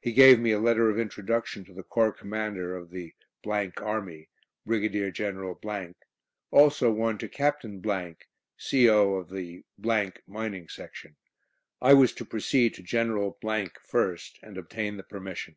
[0.00, 3.12] He gave me a letter of introduction to the Corps Commander of the
[3.44, 4.30] Army,
[4.64, 5.58] Brigadier General;
[6.50, 7.84] also one to Captain,
[8.56, 9.14] C.O.
[9.16, 9.64] of the
[10.26, 11.16] Mining Section.
[11.82, 13.38] I was to proceed to General
[13.84, 15.56] first, and obtain the permission.